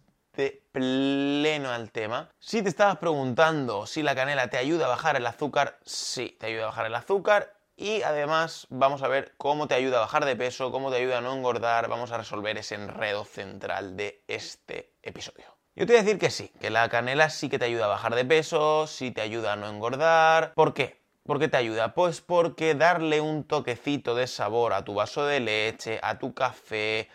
pleno 0.71 1.71
al 1.71 1.91
tema. 1.91 2.29
Si 2.39 2.61
te 2.61 2.69
estabas 2.69 2.97
preguntando 2.97 3.85
si 3.85 4.03
la 4.03 4.15
canela 4.15 4.49
te 4.49 4.57
ayuda 4.57 4.85
a 4.85 4.89
bajar 4.89 5.15
el 5.15 5.25
azúcar, 5.25 5.79
sí, 5.85 6.37
te 6.39 6.47
ayuda 6.47 6.63
a 6.63 6.67
bajar 6.67 6.85
el 6.85 6.95
azúcar 6.95 7.53
y 7.75 8.01
además 8.01 8.67
vamos 8.69 9.03
a 9.03 9.07
ver 9.07 9.33
cómo 9.37 9.67
te 9.67 9.75
ayuda 9.75 9.97
a 9.97 10.01
bajar 10.01 10.25
de 10.25 10.35
peso, 10.35 10.71
cómo 10.71 10.91
te 10.91 10.97
ayuda 10.97 11.19
a 11.19 11.21
no 11.21 11.33
engordar, 11.33 11.87
vamos 11.87 12.11
a 12.11 12.17
resolver 12.17 12.57
ese 12.57 12.75
enredo 12.75 13.23
central 13.23 13.95
de 13.95 14.23
este 14.27 14.95
episodio. 15.01 15.45
Yo 15.75 15.85
te 15.85 15.93
voy 15.93 16.01
a 16.01 16.03
decir 16.03 16.19
que 16.19 16.29
sí, 16.29 16.51
que 16.59 16.69
la 16.69 16.89
canela 16.89 17.29
sí 17.29 17.47
que 17.47 17.57
te 17.57 17.65
ayuda 17.65 17.85
a 17.85 17.87
bajar 17.87 18.15
de 18.15 18.25
peso, 18.25 18.85
sí 18.85 19.11
te 19.11 19.21
ayuda 19.21 19.53
a 19.53 19.55
no 19.55 19.69
engordar. 19.69 20.53
¿Por 20.53 20.73
qué? 20.73 20.99
¿Por 21.23 21.39
qué 21.39 21.47
te 21.47 21.55
ayuda? 21.55 21.93
Pues 21.93 22.19
porque 22.19 22.75
darle 22.75 23.21
un 23.21 23.45
toquecito 23.45 24.13
de 24.13 24.27
sabor 24.27 24.73
a 24.73 24.83
tu 24.83 24.95
vaso 24.95 25.25
de 25.25 25.39
leche, 25.39 25.99
a 26.01 26.19
tu 26.19 26.33
café, 26.33 27.07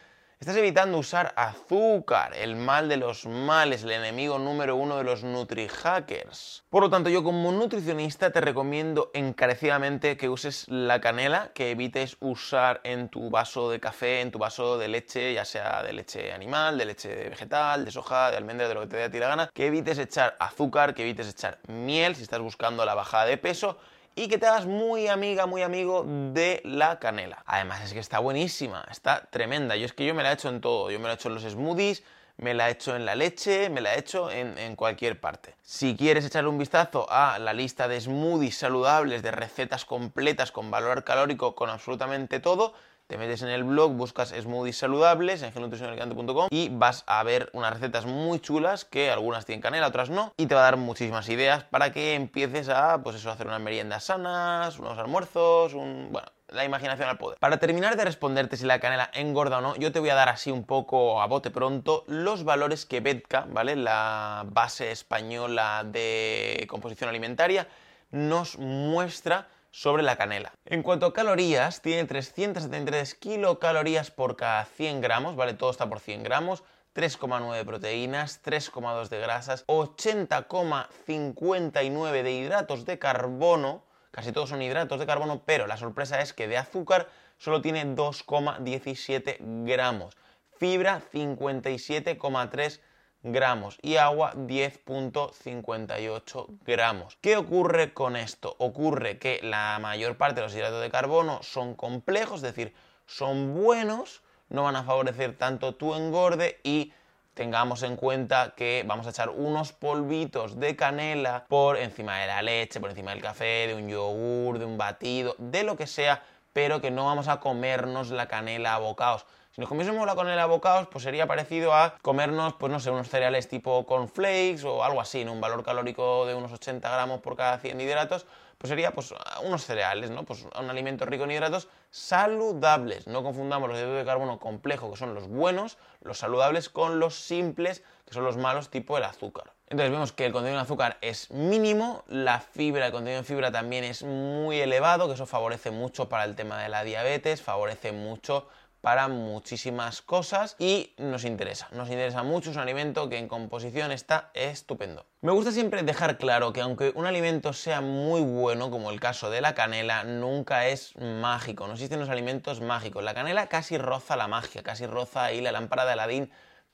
Estás 0.45 0.59
evitando 0.59 0.99
usar 0.99 1.33
azúcar, 1.39 2.35
el 2.37 2.55
mal 2.55 2.87
de 2.87 2.99
los 2.99 3.25
males, 3.25 3.83
el 3.83 3.93
enemigo 3.93 4.39
número 4.39 4.77
uno 4.77 4.99
de 4.99 5.03
los 5.03 5.25
NutriHackers. 5.25 6.65
Por 6.69 6.83
lo 6.83 6.91
tanto, 6.91 7.09
yo 7.09 7.25
como 7.25 7.51
nutricionista 7.51 8.31
te 8.31 8.43
recomiendo 8.43 9.11
encarecidamente 9.15 10.19
que 10.19 10.29
uses 10.29 10.67
la 10.69 11.01
canela, 11.01 11.51
que 11.55 11.71
evites 11.71 12.19
usar 12.21 12.83
en 12.85 13.09
tu 13.09 13.31
vaso 13.31 13.71
de 13.71 13.81
café, 13.81 14.21
en 14.21 14.33
tu 14.33 14.39
vaso 14.39 14.77
de 14.77 14.89
leche, 14.89 15.33
ya 15.33 15.47
sea 15.47 15.83
de 15.83 15.95
leche 15.95 16.35
animal, 16.35 16.77
de 16.77 16.85
leche 16.85 17.31
vegetal, 17.31 17.87
de 17.87 17.91
soja, 17.91 18.31
de 18.31 18.37
almendra, 18.37 18.69
de 18.69 18.75
lo 18.75 18.83
que 18.83 18.89
te 18.89 19.09
dé 19.09 19.17
a 19.17 19.21
la 19.21 19.29
gana, 19.29 19.51
que 19.51 19.69
evites 19.69 19.97
echar 19.97 20.37
azúcar, 20.39 20.93
que 20.93 21.05
evites 21.05 21.27
echar 21.27 21.59
miel 21.69 22.17
si 22.17 22.23
estás 22.23 22.41
buscando 22.41 22.85
la 22.85 22.93
bajada 22.93 23.25
de 23.25 23.39
peso 23.39 23.79
y 24.17 24.29
que 24.29 24.39
te 24.39 24.47
hagas 24.47 24.67
muy 24.67 25.09
amiga, 25.09 25.47
muy 25.47 25.63
amigo 25.63 26.05
de 26.07 26.61
la 26.65 26.99
canela. 26.99 27.43
Además 27.47 27.83
es 27.83 27.93
que 27.93 27.99
está 27.99 28.19
buenísima, 28.19 28.85
está 28.91 29.29
tremenda. 29.31 29.77
Yo 29.77 29.87
es 29.87 29.93
que 29.93 30.07
yo 30.07 30.15
me 30.15 30.23
la 30.23 30.31
he 30.31 30.35
hecho 30.35 30.49
en 30.49 30.61
todo, 30.61 30.91
yo 30.91 30.99
me 30.99 31.07
la 31.07 31.13
he 31.13 31.15
hecho 31.15 31.29
en 31.29 31.35
los 31.35 31.43
smoothies, 31.43 32.03
me 32.37 32.55
la 32.55 32.69
he 32.69 32.73
hecho 32.73 32.97
en 32.97 33.07
la 33.07 33.15
leche, 33.15 33.69
me 33.71 33.81
la 33.81 33.95
he 33.95 33.99
hecho 33.99 34.31
en, 34.31 34.59
en, 34.59 34.77
cualquier 34.77 35.21
parte. 35.21 35.55
Si 35.63 35.97
quieres 35.97 36.25
echarle 36.25 36.51
un 36.51 36.59
vistazo 36.59 37.07
a 37.11 37.39
la 37.39 37.53
lista 37.53 37.89
de 37.89 38.01
smoothies 38.01 38.57
saludables, 38.57 39.23
de 39.23 39.31
recetas 39.31 39.85
completas 39.85 40.53
con 40.53 40.71
valor 40.71 41.05
calórico, 41.05 41.55
con 41.55 41.71
absolutamente 41.71 42.41
todo, 42.41 42.75
te 43.15 43.19
metes 43.19 43.43
en 43.43 43.49
el 43.49 43.63
blog, 43.63 43.93
buscas 43.93 44.31
smoothies 44.31 44.77
saludables 44.77 45.41
en 45.43 45.53
genutricionalicante.com 45.53 46.49
y 46.51 46.69
vas 46.69 47.05
a 47.07 47.23
ver 47.23 47.49
unas 47.53 47.73
recetas 47.73 48.07
muy 48.07 48.41
chulas 48.41 48.85
que 48.85 49.09
algunas 49.09 49.47
tienen 49.47 49.63
canela, 49.63 49.87
otras 49.87 50.11
no, 50.11 50.35
y 50.37 50.47
te 50.47 50.57
va 50.57 50.63
a 50.63 50.65
dar 50.65 50.79
muchísimas 50.79 51.29
ideas 51.29 51.63
para 51.63 51.93
que 51.93 52.17
empieces 52.17 52.69
a, 52.69 53.05
pues 53.05 53.15
eso, 53.15 53.31
hacer 53.31 53.47
unas 53.47 53.61
meriendas 53.61 54.03
sanas, 54.03 54.81
unos 54.81 54.99
almuerzos, 54.99 55.75
un... 55.75 56.09
bueno, 56.11 56.27
la 56.49 56.65
imaginación 56.65 57.09
al 57.09 57.17
poder. 57.17 57.39
Para 57.39 57.59
terminar 57.59 57.97
de 57.97 58.05
responderte 58.05 58.57
si 58.57 58.67
la 58.67 58.81
canela 58.81 59.09
engorda 59.15 59.59
o 59.59 59.61
no, 59.61 59.77
yo 59.77 59.93
te 59.93 60.01
voy 60.01 60.09
a 60.09 60.17
dar 60.17 60.29
así 60.29 60.51
un 60.51 60.65
poco 60.65 61.23
a 61.23 61.27
bote 61.29 61.53
pronto 61.53 62.03
los 62.09 62.43
valores 62.43 62.85
que 62.85 62.99
Bedka, 62.99 63.47
¿vale? 63.49 63.77
La 63.77 64.43
base 64.45 64.91
española 64.91 65.85
de 65.87 66.67
composición 66.69 67.11
alimentaria, 67.11 67.69
nos 68.11 68.59
muestra 68.59 69.47
sobre 69.75 70.05
la 70.05 70.15
canela. 70.15 70.55
En 70.67 70.85
cuanto 70.85 71.07
a 71.07 71.13
calorías, 71.13 71.83
tiene 71.83 72.05
373 72.05 73.17
kilocalorías 73.17 74.13
por 74.13 74.37
cada 74.37 74.65
100 74.67 75.01
gramos, 75.01 75.35
¿vale? 75.35 75.55
Todo 75.55 75.73
está 75.73 75.89
por 75.89 75.99
100 75.99 76.23
gramos. 76.23 76.63
3,9 76.95 77.65
proteínas, 77.65 78.41
3,2 78.45 79.09
de 79.09 79.19
grasas, 79.19 79.67
80,59 79.67 82.23
de 82.23 82.33
hidratos 82.33 82.85
de 82.85 83.01
carbono, 83.01 83.83
casi 84.13 84.31
todos 84.31 84.51
son 84.51 84.63
hidratos 84.63 85.01
de 85.01 85.07
carbono, 85.07 85.43
pero 85.45 85.67
la 85.67 85.77
sorpresa 85.77 86.21
es 86.21 86.33
que 86.33 86.47
de 86.47 86.57
azúcar 86.57 87.09
solo 87.37 87.61
tiene 87.61 87.85
2,17 87.85 89.39
gramos, 89.67 90.17
fibra 90.57 91.03
57,3 91.13 92.81
gramos 93.25 93.79
y 93.83 93.97
agua 93.97 94.33
10.58 94.35 96.47
gramos. 96.65 97.19
¿Qué 97.21 97.37
ocurre 97.37 97.93
con 97.95 98.15
esto? 98.17 98.55
Ocurre 98.59 99.19
que 99.19 99.41
la 99.43 99.77
mayor 99.81 100.17
parte 100.17 100.37
de 100.37 100.43
los 100.43 100.55
hidratos 100.55 100.83
de 100.83 100.91
carbono 100.91 101.43
son 101.43 101.75
complejos, 101.75 102.37
es 102.37 102.43
decir, 102.43 102.73
son 103.07 103.55
buenos, 103.55 104.23
no 104.51 104.63
van 104.65 104.77
a 104.77 104.85
favorecer 104.85 105.37
tanto 105.37 105.75
tu 105.75 105.95
engorde 105.95 106.61
y 106.63 106.93
tengamos 107.33 107.83
en 107.83 107.97
cuenta 107.97 108.53
que 108.57 108.85
vamos 108.87 109.07
a 109.07 109.11
echar 109.11 109.31
unos 109.31 109.73
polvitos 109.73 110.61
de 110.61 110.77
canela 110.77 111.47
por 111.49 111.79
encima 111.79 112.19
de 112.19 112.27
la 112.27 112.43
leche, 112.43 112.79
por 112.79 112.91
encima 112.91 113.13
del 113.13 113.23
café, 113.23 113.69
de 113.69 113.75
un 113.75 113.89
yogur, 113.89 114.59
de 114.59 114.67
un 114.67 114.77
batido, 114.77 115.35
de 115.39 115.63
lo 115.65 115.77
que 115.77 115.87
sea, 115.87 116.23
pero 116.53 116.83
que 116.83 116.91
no 116.91 117.07
vamos 117.07 117.29
a 117.29 117.41
comernos 117.41 118.11
la 118.11 118.29
canela 118.29 118.75
a 118.75 118.79
bocados 118.79 119.25
si 119.55 119.61
nos 119.61 119.69
comiésemos 119.69 120.05
la 120.05 120.17
canela 120.17 120.43
a 120.43 120.47
bocados, 120.47 120.89
pues 120.89 121.05
sería 121.05 121.29
parecido 121.29 121.73
a 121.73 121.95
comernos, 122.03 122.55
pues 122.55 122.73
no 122.73 122.81
sé, 122.81 122.91
unos 122.91 123.09
cereales 123.09 123.49
tipo 123.49 123.87
cornflakes 123.87 124.65
o 124.65 124.83
algo 124.83 125.01
así, 125.01 125.25
¿no? 125.25 125.33
Un 125.33 125.41
valor 125.41 125.63
calórico 125.63 126.27
de 126.27 126.35
unos 126.35 126.51
80 126.51 126.91
gramos 126.91 127.21
por 127.21 127.37
cada 127.37 127.59
100 127.59 127.81
hidratos, 127.81 128.27
pues 128.59 128.69
sería 128.69 128.91
pues 128.91 129.15
unos 129.45 129.65
cereales, 129.65 130.11
¿no? 130.11 130.25
Pues 130.25 130.45
un 130.61 130.71
alimento 130.71 131.07
rico 131.07 131.23
en 131.23 131.31
hidratos 131.31 131.69
saludables. 131.93 133.07
No 133.07 133.23
confundamos 133.23 133.69
los 133.69 133.79
hidratos 133.79 133.99
de 133.99 134.05
carbono 134.05 134.41
complejos, 134.41 134.91
que 134.91 134.97
son 134.97 135.15
los 135.15 135.29
buenos, 135.29 135.79
los 136.01 136.19
saludables, 136.19 136.69
con 136.69 136.99
los 136.99 137.15
simples, 137.15 137.85
que 138.09 138.13
son 138.13 138.25
los 138.25 138.37
malos, 138.37 138.71
tipo 138.71 138.99
el 138.99 139.05
azúcar. 139.05 139.53
Entonces 139.69 139.93
vemos 139.93 140.11
que 140.11 140.27
el 140.27 140.33
contenido 140.33 140.59
de 140.59 140.65
azúcar 140.65 140.99
es 141.01 141.31
mínimo, 141.31 142.03
la 142.09 142.41
fibra, 142.41 142.87
el 142.87 142.93
contenido 142.93 143.23
de 143.23 143.27
fibra 143.27 143.53
también 143.53 143.85
es 143.85 144.03
muy 144.03 144.61
elevado, 144.61 145.07
que 145.07 145.15
eso 145.15 145.27
favorece 145.27 145.71
mucho 145.71 146.09
para 146.09 146.25
el 146.25 146.35
tema 146.35 146.61
de 146.61 146.69
la 146.69 146.83
diabetes, 146.83 147.41
favorece 147.41 147.93
mucho 147.93 148.49
para 148.85 149.09
muchísimas 149.09 150.03
cosas 150.03 150.57
y 150.59 150.93
nos 150.99 151.25
interesa, 151.25 151.69
nos 151.73 151.89
interesa 151.89 152.23
mucho, 152.23 152.51
es 152.51 152.57
un 152.57 152.63
alimento 152.63 153.09
que 153.09 153.17
en 153.17 153.29
composición 153.29 153.91
está 153.93 154.31
estupendo. 154.35 155.07
Me 155.23 155.33
gusta 155.33 155.53
siempre 155.53 155.83
dejar 155.85 156.19
claro 156.19 156.53
que 156.53 156.61
aunque 156.61 156.93
un 156.95 157.07
alimento 157.07 157.55
sea 157.55 157.81
muy 157.81 158.21
bueno, 158.21 158.71
como 158.71 158.91
el 158.91 159.01
caso 159.01 159.31
de 159.31 159.41
la 159.41 159.55
canela, 159.55 160.05
nunca 160.05 160.67
es 160.69 160.95
mágico, 160.99 161.67
no 161.67 161.73
existen 161.73 161.99
los 161.99 162.11
alimentos 162.11 162.61
mágicos. 162.61 163.03
La 163.03 163.15
canela 163.15 163.47
casi 163.47 163.79
roza 163.79 164.17
la 164.17 164.29
magia, 164.29 164.63
casi 164.63 164.85
roza 164.85 165.25
ahí 165.25 165.41
la 165.41 165.51
lámpara 165.51 165.87
de 165.87 165.93
Aladín, 165.93 166.31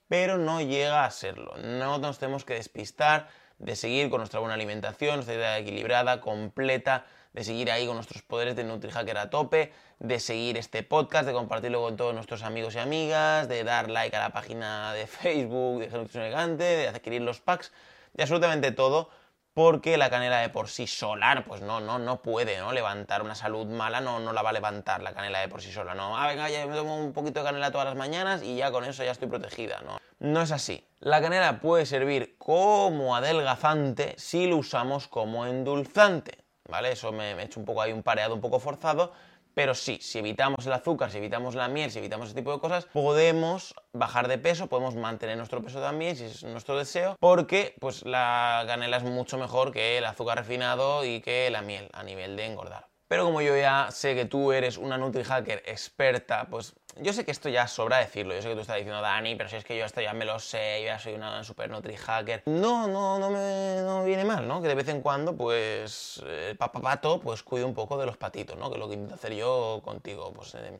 pero 0.08 0.36
no 0.36 0.60
llega 0.60 1.04
a 1.04 1.10
serlo. 1.12 1.54
No 1.58 1.98
nos 1.98 2.18
tenemos 2.18 2.44
que 2.44 2.54
despistar 2.54 3.28
de 3.58 3.76
seguir 3.76 4.10
con 4.10 4.18
nuestra 4.18 4.40
buena 4.40 4.54
alimentación, 4.54 5.14
nuestra 5.14 5.34
dieta 5.34 5.58
equilibrada, 5.58 6.20
completa, 6.20 7.06
de 7.32 7.44
seguir 7.44 7.70
ahí 7.70 7.86
con 7.86 7.96
nuestros 7.96 8.22
poderes 8.22 8.56
de 8.56 8.64
NutriHacker 8.64 9.16
a 9.18 9.30
tope, 9.30 9.72
de 9.98 10.18
seguir 10.20 10.56
este 10.56 10.82
podcast, 10.82 11.26
de 11.26 11.32
compartirlo 11.32 11.80
con 11.82 11.96
todos 11.96 12.14
nuestros 12.14 12.42
amigos 12.42 12.74
y 12.74 12.78
amigas, 12.78 13.48
de 13.48 13.64
dar 13.64 13.90
like 13.90 14.16
a 14.16 14.20
la 14.20 14.30
página 14.30 14.92
de 14.92 15.06
Facebook 15.06 15.80
de 15.80 15.88
Nutrición 15.88 16.24
Elegante, 16.24 16.64
de 16.64 16.88
adquirir 16.88 17.22
los 17.22 17.40
packs, 17.40 17.72
de 18.14 18.22
absolutamente 18.22 18.72
todo, 18.72 19.10
porque 19.54 19.96
la 19.96 20.10
canela 20.10 20.38
de 20.38 20.48
por 20.48 20.68
sí 20.68 20.86
sola, 20.86 21.44
pues 21.46 21.60
no, 21.60 21.80
no, 21.80 21.98
no 21.98 22.22
puede, 22.22 22.58
¿no? 22.58 22.72
Levantar 22.72 23.22
una 23.22 23.34
salud 23.34 23.66
mala, 23.66 24.00
no, 24.00 24.20
no 24.20 24.32
la 24.32 24.42
va 24.42 24.50
a 24.50 24.52
levantar 24.52 25.02
la 25.02 25.12
canela 25.12 25.40
de 25.40 25.48
por 25.48 25.60
sí 25.60 25.72
sola, 25.72 25.94
no. 25.94 26.16
Ah, 26.16 26.28
venga, 26.28 26.48
ya 26.48 26.66
me 26.66 26.74
tomo 26.74 26.96
un 26.96 27.12
poquito 27.12 27.40
de 27.40 27.46
canela 27.46 27.70
todas 27.70 27.86
las 27.86 27.96
mañanas 27.96 28.42
y 28.42 28.56
ya 28.56 28.70
con 28.70 28.84
eso 28.84 29.04
ya 29.04 29.10
estoy 29.10 29.28
protegida, 29.28 29.80
¿no? 29.84 29.98
No 30.18 30.42
es 30.42 30.52
así. 30.52 30.86
La 31.00 31.20
canela 31.20 31.60
puede 31.60 31.86
servir 31.86 32.36
como 32.38 33.16
adelgazante 33.16 34.14
si 34.18 34.46
lo 34.46 34.56
usamos 34.56 35.08
como 35.08 35.46
endulzante. 35.46 36.39
¿Vale? 36.70 36.92
Eso 36.92 37.12
me, 37.12 37.32
he 37.32 37.42
hecho 37.42 37.60
un 37.60 37.66
poco 37.66 37.82
ahí 37.82 37.92
un 37.92 38.02
pareado 38.02 38.34
un 38.34 38.40
poco 38.40 38.60
forzado, 38.60 39.12
pero 39.54 39.74
sí, 39.74 39.98
si 40.00 40.18
evitamos 40.18 40.66
el 40.66 40.72
azúcar, 40.72 41.10
si 41.10 41.18
evitamos 41.18 41.54
la 41.54 41.68
miel, 41.68 41.90
si 41.90 41.98
evitamos 41.98 42.28
ese 42.28 42.36
tipo 42.36 42.52
de 42.52 42.60
cosas, 42.60 42.86
podemos 42.86 43.74
bajar 43.92 44.28
de 44.28 44.38
peso, 44.38 44.68
podemos 44.68 44.94
mantener 44.94 45.36
nuestro 45.36 45.62
peso 45.62 45.80
también, 45.80 46.16
si 46.16 46.24
es 46.24 46.44
nuestro 46.44 46.78
deseo, 46.78 47.16
porque 47.18 47.74
pues 47.80 48.04
la 48.04 48.64
canela 48.66 48.98
es 48.98 49.04
mucho 49.04 49.38
mejor 49.38 49.72
que 49.72 49.98
el 49.98 50.04
azúcar 50.04 50.38
refinado 50.38 51.04
y 51.04 51.20
que 51.20 51.50
la 51.50 51.62
miel 51.62 51.90
a 51.92 52.02
nivel 52.02 52.36
de 52.36 52.46
engordar. 52.46 52.89
Pero 53.10 53.24
como 53.24 53.42
yo 53.42 53.56
ya 53.56 53.88
sé 53.90 54.14
que 54.14 54.24
tú 54.24 54.52
eres 54.52 54.78
una 54.78 54.96
NutriHacker 54.96 55.64
experta, 55.66 56.46
pues 56.48 56.76
yo 57.00 57.12
sé 57.12 57.24
que 57.24 57.32
esto 57.32 57.48
ya 57.48 57.66
sobra 57.66 57.98
decirlo. 57.98 58.36
Yo 58.36 58.40
sé 58.40 58.50
que 58.50 58.54
tú 58.54 58.60
estás 58.60 58.76
diciendo, 58.76 59.02
Dani, 59.02 59.34
pero 59.34 59.48
si 59.48 59.56
es 59.56 59.64
que 59.64 59.76
yo 59.76 59.84
esto 59.84 60.00
ya 60.00 60.12
me 60.12 60.24
lo 60.24 60.38
sé, 60.38 60.82
yo 60.82 60.86
ya 60.86 60.98
soy 61.00 61.14
una 61.14 61.42
super 61.42 61.68
NutriHacker. 61.68 62.44
No, 62.46 62.86
no, 62.86 63.18
no 63.18 63.30
me 63.30 63.82
no 63.82 64.04
viene 64.04 64.24
mal, 64.24 64.46
¿no? 64.46 64.62
Que 64.62 64.68
de 64.68 64.76
vez 64.76 64.86
en 64.86 65.00
cuando, 65.00 65.36
pues, 65.36 66.22
el 66.24 66.56
papapato, 66.56 67.20
pues 67.20 67.42
cuide 67.42 67.64
un 67.64 67.74
poco 67.74 67.98
de 67.98 68.06
los 68.06 68.16
patitos, 68.16 68.56
¿no? 68.56 68.68
Que 68.70 68.76
es 68.76 68.80
lo 68.80 68.86
que 68.86 68.94
intento 68.94 69.16
hacer 69.16 69.34
yo 69.34 69.80
contigo, 69.84 70.32
pues, 70.32 70.54
eh, 70.54 70.78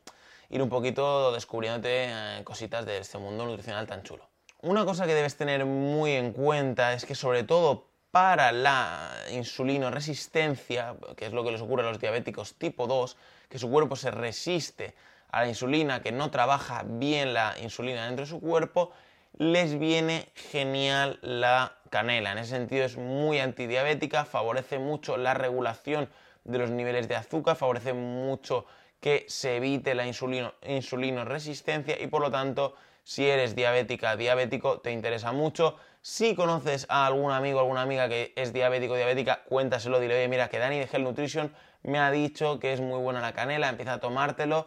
ir 0.50 0.62
un 0.62 0.68
poquito 0.68 1.32
descubriéndote 1.32 2.04
eh, 2.10 2.44
cositas 2.44 2.86
de 2.86 2.98
este 2.98 3.18
mundo 3.18 3.44
nutricional 3.44 3.88
tan 3.88 4.04
chulo. 4.04 4.30
Una 4.62 4.84
cosa 4.84 5.04
que 5.04 5.14
debes 5.14 5.36
tener 5.36 5.64
muy 5.64 6.12
en 6.12 6.32
cuenta 6.32 6.92
es 6.92 7.04
que 7.04 7.16
sobre 7.16 7.42
todo 7.42 7.89
para 8.10 8.52
la 8.52 9.12
insulinoresistencia, 9.30 10.96
que 11.16 11.26
es 11.26 11.32
lo 11.32 11.44
que 11.44 11.52
les 11.52 11.60
ocurre 11.60 11.82
a 11.82 11.88
los 11.88 12.00
diabéticos 12.00 12.54
tipo 12.54 12.86
2, 12.86 13.16
que 13.48 13.58
su 13.58 13.70
cuerpo 13.70 13.96
se 13.96 14.10
resiste 14.10 14.94
a 15.30 15.42
la 15.42 15.48
insulina, 15.48 16.02
que 16.02 16.12
no 16.12 16.30
trabaja 16.30 16.82
bien 16.84 17.34
la 17.34 17.54
insulina 17.62 18.06
dentro 18.06 18.24
de 18.24 18.30
su 18.30 18.40
cuerpo, 18.40 18.90
les 19.38 19.78
viene 19.78 20.28
genial 20.34 21.18
la 21.22 21.76
canela. 21.88 22.32
En 22.32 22.38
ese 22.38 22.50
sentido 22.50 22.84
es 22.84 22.96
muy 22.96 23.38
antidiabética, 23.38 24.24
favorece 24.24 24.78
mucho 24.78 25.16
la 25.16 25.34
regulación 25.34 26.08
de 26.44 26.58
los 26.58 26.70
niveles 26.70 27.08
de 27.08 27.16
azúcar, 27.16 27.56
favorece 27.56 27.92
mucho 27.92 28.66
que 29.00 29.24
se 29.28 29.56
evite 29.56 29.94
la 29.94 30.06
insulino, 30.06 30.54
insulino 30.66 31.24
resistencia 31.24 32.00
y 32.00 32.06
por 32.08 32.22
lo 32.22 32.30
tanto 32.30 32.74
si 33.04 33.28
eres 33.28 33.54
diabética, 33.54 34.16
diabético, 34.16 34.80
te 34.80 34.92
interesa 34.92 35.32
mucho. 35.32 35.76
Si 36.02 36.34
conoces 36.34 36.86
a 36.88 37.06
algún 37.06 37.30
amigo, 37.30 37.60
alguna 37.60 37.82
amiga 37.82 38.08
que 38.08 38.32
es 38.34 38.54
diabético, 38.54 38.96
diabética, 38.96 39.44
cuéntaselo, 39.44 40.00
dile, 40.00 40.14
oye, 40.14 40.28
mira, 40.28 40.48
que 40.48 40.58
Dani 40.58 40.78
de 40.78 40.86
Gel 40.86 41.04
Nutrition 41.04 41.52
me 41.82 41.98
ha 41.98 42.10
dicho 42.10 42.58
que 42.58 42.72
es 42.72 42.80
muy 42.80 42.98
buena 42.98 43.20
la 43.20 43.34
canela, 43.34 43.68
empieza 43.68 43.94
a 43.94 44.00
tomártelo, 44.00 44.66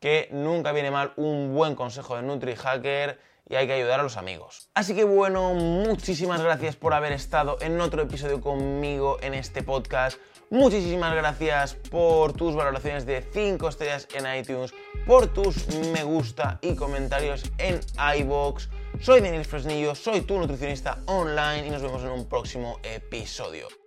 que 0.00 0.28
nunca 0.32 0.72
viene 0.72 0.90
mal 0.90 1.12
un 1.14 1.54
buen 1.54 1.76
consejo 1.76 2.16
de 2.16 2.22
NutriHacker 2.22 3.20
y 3.48 3.54
hay 3.54 3.68
que 3.68 3.74
ayudar 3.74 4.00
a 4.00 4.02
los 4.02 4.16
amigos. 4.16 4.70
Así 4.74 4.96
que 4.96 5.04
bueno, 5.04 5.54
muchísimas 5.54 6.42
gracias 6.42 6.74
por 6.74 6.94
haber 6.94 7.12
estado 7.12 7.58
en 7.60 7.80
otro 7.80 8.02
episodio 8.02 8.40
conmigo 8.40 9.18
en 9.22 9.34
este 9.34 9.62
podcast. 9.62 10.18
Muchísimas 10.50 11.14
gracias 11.14 11.74
por 11.74 12.32
tus 12.32 12.56
valoraciones 12.56 13.06
de 13.06 13.22
5 13.22 13.68
estrellas 13.68 14.08
en 14.14 14.36
iTunes, 14.36 14.74
por 15.06 15.28
tus 15.28 15.68
me 15.92 16.02
gusta 16.02 16.58
y 16.60 16.74
comentarios 16.74 17.44
en 17.58 17.78
iBox. 18.18 18.68
Soy 19.00 19.20
Daniel 19.20 19.44
Fresnillo, 19.44 19.94
soy 19.94 20.20
tu 20.20 20.38
nutricionista 20.38 21.02
online 21.06 21.66
y 21.66 21.70
nos 21.70 21.82
vemos 21.82 22.02
en 22.02 22.10
un 22.10 22.28
próximo 22.28 22.78
episodio. 22.84 23.81